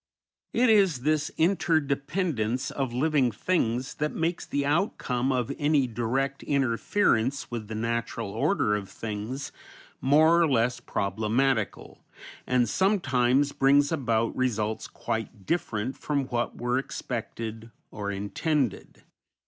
[0.51, 6.41] It is this inter dependence of living things that makes the outcome of any direct
[6.41, 9.51] interference with the natural order of things
[10.01, 12.03] more or less problematical,
[12.47, 19.03] and sometimes brings about results quite different from what were expected or intended.